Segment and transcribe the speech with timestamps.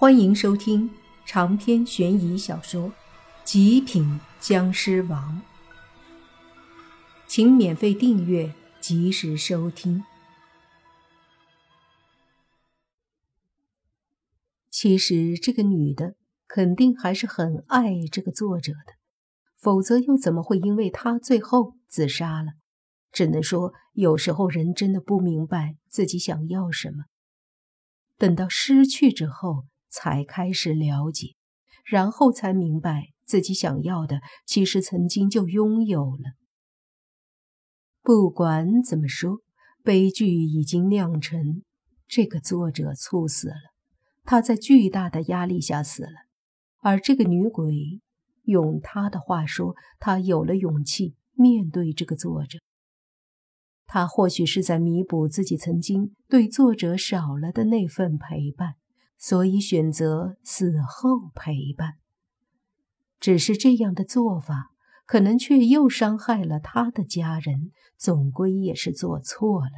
[0.00, 0.88] 欢迎收听
[1.26, 2.88] 长篇悬疑小说
[3.42, 5.42] 《极品僵尸王》，
[7.26, 10.04] 请免费订阅，及时收听。
[14.70, 16.14] 其实这个女的
[16.46, 18.94] 肯定还是很爱这个作者的，
[19.56, 22.52] 否则又怎么会因为他最后自杀了？
[23.10, 27.06] 只能说，有时候人真的不明白自己想要什么，
[28.16, 29.64] 等到失去之后。
[29.88, 31.34] 才开始了解，
[31.84, 36.34] 然后才明白自己想要的其实曾经就拥有了。
[38.02, 39.40] 不管怎么说，
[39.82, 41.62] 悲剧已经酿成，
[42.06, 43.56] 这个作者猝死了，
[44.24, 46.26] 他在巨大的压力下死了，
[46.80, 48.00] 而这个女鬼，
[48.44, 52.58] 用他的话说，她有了勇气面对这个作者。
[53.86, 58.74] 他或许是在弥补自己曾经对作者少了的那份陪伴。
[59.18, 61.98] 所以选择死后陪伴，
[63.18, 64.70] 只是这样的做法，
[65.04, 69.72] 可能却又伤害了他的家人，总归也是做错了。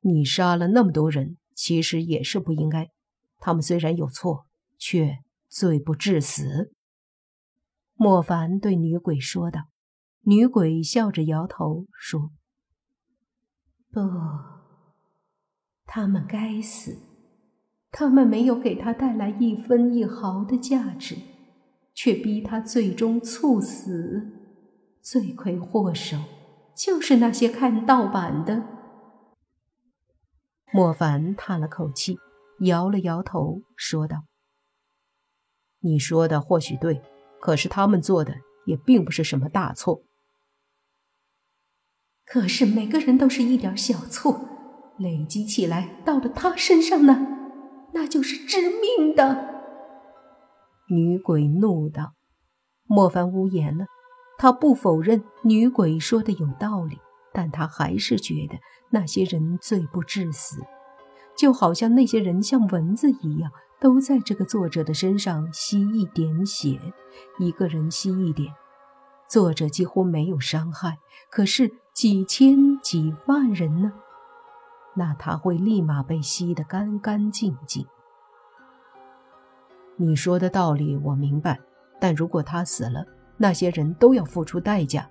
[0.00, 2.90] 你杀了那么多人，其实也是不应该。
[3.38, 4.46] 他们虽然有错，
[4.76, 5.18] 却
[5.48, 6.72] 罪不至死。
[7.94, 9.62] 莫凡对女鬼说道。
[10.24, 12.30] 女鬼笑着摇头说
[13.90, 14.00] ：“不。”
[15.84, 16.96] 他们该死，
[17.90, 21.16] 他们没有给他带来一分一毫的价值，
[21.94, 24.38] 却逼他最终猝死。
[25.00, 26.16] 罪魁祸首
[26.76, 28.64] 就是那些看盗版的。
[30.72, 32.18] 莫凡叹了口气，
[32.60, 34.24] 摇了摇头，说道
[35.80, 37.02] ：“你说的或许对，
[37.40, 40.02] 可是他们做的也并不是什么大错。
[42.24, 44.48] 可是每个人都是一点小错。”
[45.02, 47.26] 累积起来，到了他身上呢，
[47.92, 49.50] 那就是致命的。
[50.88, 52.14] 女鬼怒道
[52.86, 53.86] ：“莫凡无言了。
[54.38, 56.98] 他不否认女鬼说的有道理，
[57.32, 58.58] 但他还是觉得
[58.90, 60.56] 那些人罪不至死，
[61.36, 66.80] 就好像那些人像蚊子一样，都在这个作者的身上吸一点血，
[67.38, 68.52] 一个人吸一点，
[69.28, 70.98] 作者几乎没有伤害，
[71.30, 73.92] 可是几千几万人呢？”
[74.94, 77.86] 那他会立马被吸得干干净净。
[79.96, 81.58] 你说的道理我明白，
[82.00, 83.04] 但如果他死了，
[83.36, 85.08] 那些人都要付出代价，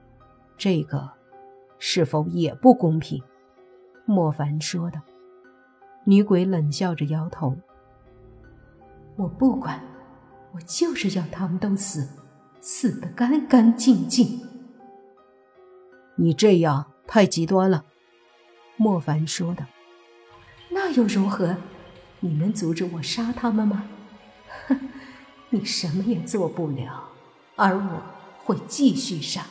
[0.58, 1.09] 这个
[1.80, 3.22] 是否也不公平？
[4.06, 5.00] 莫凡说道。
[6.03, 7.56] 女鬼冷笑着摇头
[9.16, 9.80] ：“我不管，
[10.52, 12.09] 我就是要他们都死，
[12.59, 14.42] 死得干干净净。”
[16.18, 17.86] 你这样太极端了。
[18.81, 19.64] 莫凡说道
[20.69, 21.56] ：“那又如何？
[22.19, 23.84] 你能阻止我杀他们吗？
[24.68, 24.90] 哼，
[25.52, 27.09] 你什么也做不了。
[27.56, 28.02] 而我
[28.44, 29.46] 会继续杀，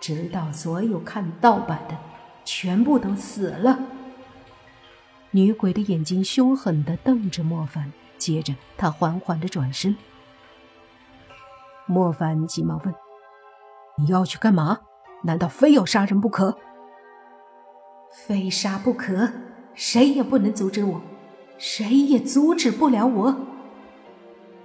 [0.00, 1.96] 直到所有看盗版的
[2.44, 3.78] 全部都死了。”
[5.30, 9.96] 女鬼的眼睛凶狠地瞪着莫凡，接着她缓缓地转身。
[11.86, 12.92] 莫凡急忙问
[13.98, 14.80] ：“你要去干嘛？
[15.22, 16.58] 难道非要杀人不可？”
[18.14, 19.30] 非杀不可，
[19.74, 21.02] 谁也不能阻止我，
[21.58, 23.36] 谁也阻止不了我。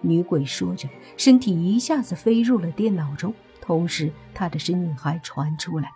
[0.01, 0.87] 女鬼说着，
[1.17, 5.89] 身体一下子飞入了电脑中，同时她的声音还传出来：“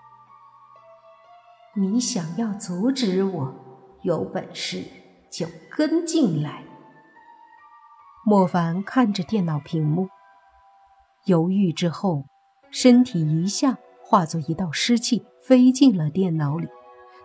[1.77, 3.55] 你想要阻止我，
[4.01, 4.83] 有本事
[5.29, 6.63] 就跟进来。”
[8.25, 10.09] 莫凡看着电脑屏幕，
[11.25, 12.25] 犹豫之后，
[12.71, 16.67] 身体一下化作一道湿气，飞进了电脑里。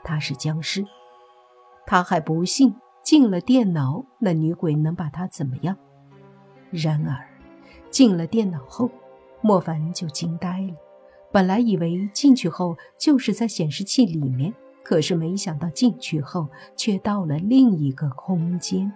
[0.05, 0.85] 他是僵尸，
[1.87, 5.77] 他还不信进了电脑，那女鬼能把他怎么样？
[6.71, 7.27] 然而，
[7.91, 8.91] 进了电脑后，
[9.41, 10.75] 莫凡就惊呆了。
[11.31, 18.91] 本来以为进去后就是在显示器里面，可是没想到进去后却到了另一个空间。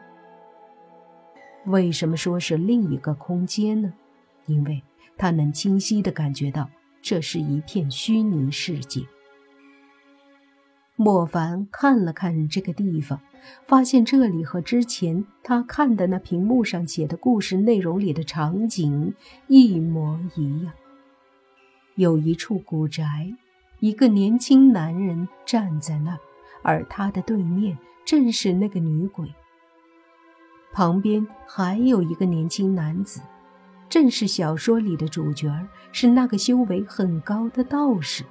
[1.67, 3.93] 为什么说是另一个空间呢？
[4.47, 4.83] 因为
[5.17, 6.69] 他能清晰地感觉到，
[7.01, 9.03] 这是一片虚拟世界。
[11.03, 13.19] 莫凡看了看这个地方，
[13.67, 19.13] 发现这里和之前他看的那屏幕上写的故事内容里的场景
[19.49, 20.73] 一模一样。
[21.97, 23.35] 有一处古宅，
[23.81, 26.19] 一个年轻男人站在那儿，
[26.63, 29.35] 而他的对面正是那个女鬼。
[30.73, 33.21] 旁边还有一个年轻男子，
[33.89, 35.53] 正是小说里的主角，
[35.91, 38.23] 是那个修为很高的道士。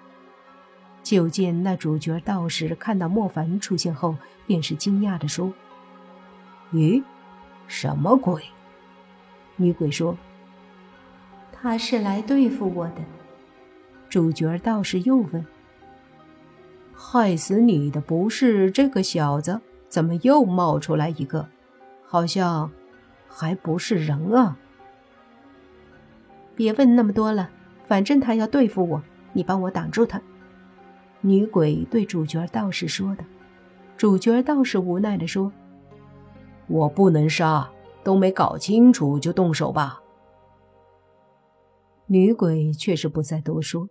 [1.03, 4.15] 就见那主角道士看到莫凡出现后，
[4.45, 5.51] 便是惊讶地说
[6.71, 7.03] ：“咦，
[7.68, 8.44] 什么鬼？
[9.56, 10.18] 女鬼说
[11.51, 13.01] ：“他是来对付我的。”
[14.09, 15.45] 主角道士又问
[16.94, 21.47] ：“害死你的不是这个小子，怎么又冒出来一个？
[22.06, 22.71] 好像
[23.27, 24.57] 还不是人啊！”
[26.56, 27.50] 别问那么多了，
[27.88, 29.01] 反正他要对付我，
[29.33, 30.21] 你帮我挡住他。”
[31.21, 33.23] 女鬼对主角道士说的。
[33.95, 35.51] 主角道士无奈地说
[36.68, 37.71] ：“我不能杀，
[38.03, 40.01] 都没搞清楚就动手吧。”
[42.07, 43.89] 女鬼却是不再多说，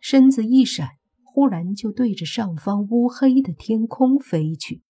[0.00, 0.88] 身子一闪，
[1.22, 4.82] 忽然就对着上方乌黑的天空飞去。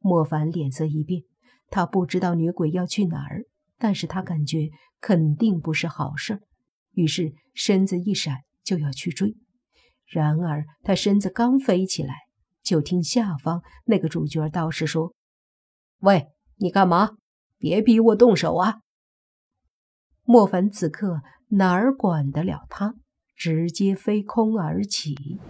[0.00, 1.22] 莫凡脸色一变，
[1.70, 3.44] 他不知道女鬼要去哪儿。
[3.76, 4.70] 但是他感觉
[5.00, 6.40] 肯定不是好事，
[6.92, 9.36] 于是身子一闪就要去追。
[10.14, 12.14] 然而他身子刚飞起来，
[12.62, 15.12] 就听下方那个主角道士说
[15.98, 16.28] ：“喂，
[16.58, 17.16] 你干嘛？
[17.58, 18.82] 别逼我动手啊！”
[20.22, 22.94] 莫凡此刻哪儿管得了他，
[23.34, 25.40] 直接飞空而起。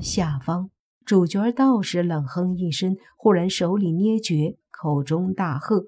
[0.00, 0.70] 下方
[1.04, 5.86] 主角道士冷哼一声，忽然手里捏诀，口中大喝。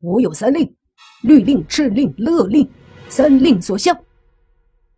[0.00, 0.74] 我有三令：
[1.22, 2.70] 律令、敕令、勒令，
[3.10, 4.02] 三令所向。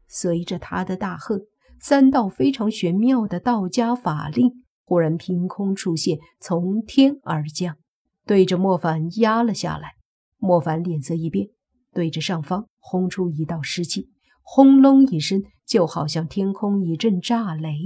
[0.07, 1.41] 随着他的大喝，
[1.83, 7.77] 三道非常玄妙的道家法令忽然凭空出现，从天而降，
[8.25, 9.97] 对着莫凡压了下来。
[10.39, 11.49] 莫凡脸色一变，
[11.93, 14.09] 对着上方轰出一道湿气，
[14.43, 17.77] 轰隆一声，就好像天空一阵炸雷。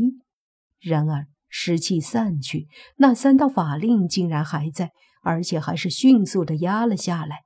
[0.81, 4.93] 然而湿气散去，那三道法令竟然还在。
[5.23, 7.39] 而且还是迅速的压了下来。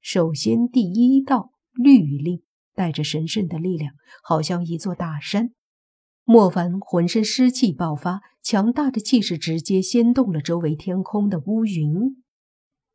[0.00, 2.40] 首先，第一道律令
[2.74, 5.50] 带着神圣的力量，好像一座大山。
[6.24, 12.22] 莫凡浑身湿气爆发，强大的气势直接掀动了周围天空的乌云。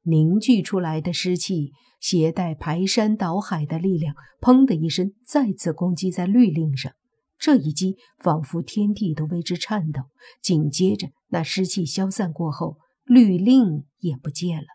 [0.03, 6.93] 凝聚出来的湿气携带排山倒海的力量，砰的一声，再次攻击在律令上。
[7.37, 10.03] 这一击仿佛天地都为之颤抖。
[10.41, 12.77] 紧接着，那湿气消散过后。
[13.03, 14.65] 律令也不见了，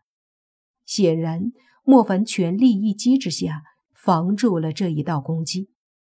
[0.87, 1.51] 显然
[1.83, 3.61] 莫凡全力一击之下
[4.03, 5.71] 防住了这一道攻击。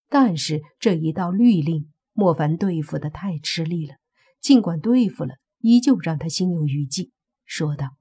[0.07, 3.95] 但是这一道律令，莫凡对付的太吃力了，
[4.39, 7.11] 尽管对付了，依旧让他心有余悸，
[7.43, 7.95] 说道：“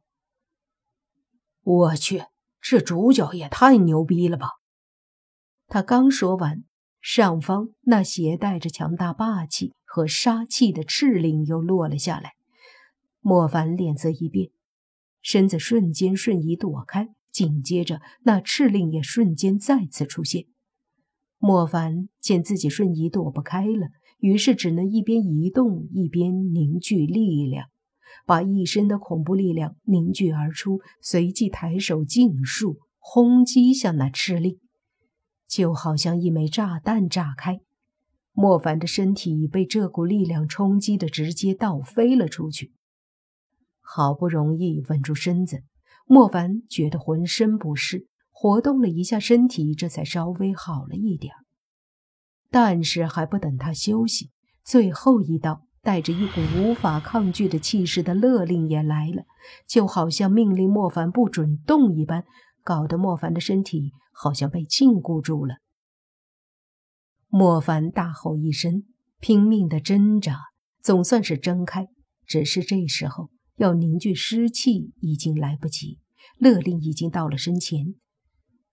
[1.65, 2.25] 我去，
[2.61, 4.51] 这主角也太牛逼了吧！”
[5.67, 6.63] 他刚说完，
[7.01, 12.35] 上方那携带着强大霸气和杀气的赤令又落了下来。
[13.21, 14.51] 莫凡脸色一变，
[15.23, 20.45] 身子瞬间瞬移躲开，紧接着那赤令也瞬间再次出现。
[21.39, 23.89] 莫凡见自己瞬移躲不开了，
[24.19, 27.67] 于是只能一边移动一边凝聚力量，
[28.25, 34.61] 把一身的恐怖力量凝聚而出，随即抬手尽数轰击向那赤令，
[35.49, 37.61] 就好像一枚炸弹炸开。
[38.33, 42.73] 莫凡的身体被这股力量冲击的直接倒飞了出去。
[43.81, 45.63] 好不容易稳住身子，
[46.05, 51.35] 莫凡觉得浑身不适，活动了一下身体，这才稍微好了一点
[52.51, 54.31] 但是还不等他休息，
[54.63, 59.25] 最后一道带着一股无法抗拒的气势的勒令也来了，
[59.67, 62.25] 就好像命令莫凡不准动一般，
[62.63, 65.57] 搞得莫凡的身体好像被禁锢住了。
[67.29, 68.85] 莫凡大吼一声，
[69.21, 70.39] 拼命的挣扎，
[70.81, 71.89] 总算是挣开，
[72.27, 73.31] 只是这时候。
[73.57, 76.01] 要凝聚湿气已经来不及，
[76.39, 77.95] 勒令已经到了身前，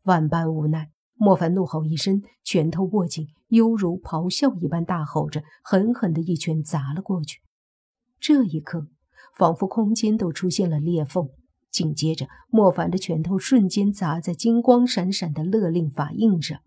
[0.03, 7.41] 万般无奈，莫凡怒吼一声，拳头握紧，犹如咆哮一般大吼着，狠狠的一拳砸了过去。
[8.19, 8.88] 这一刻，
[9.38, 11.29] 仿佛空间都出现了裂缝。
[11.69, 16.59] 紧接着，莫凡的拳头瞬间砸在金光闪闪的勒令法印上，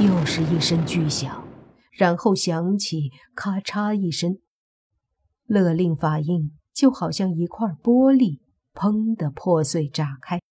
[0.00, 1.46] 又是一声巨响，
[1.92, 4.38] 然后响起咔嚓一声，
[5.46, 6.52] 勒令法印。
[6.76, 8.38] 就好像一块玻璃，
[8.74, 10.42] 砰的破碎炸开，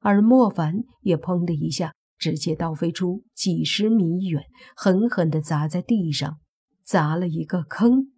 [0.00, 4.44] 而莫凡也砰的一下，直接倒飞出几十米远，
[4.76, 6.38] 狠狠地砸在地上，
[6.82, 8.12] 砸了一个坑。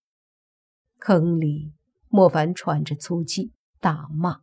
[0.98, 1.72] 坑里，
[2.08, 4.40] 莫凡喘着粗气，大骂：“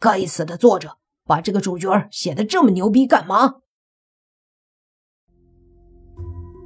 [0.00, 3.60] 该死的作者，把这个主角写的这么牛逼干嘛？”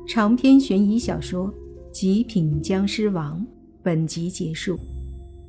[0.09, 1.53] 长篇悬疑小说
[1.91, 3.41] 《极品僵尸王》
[3.83, 4.79] 本集结束。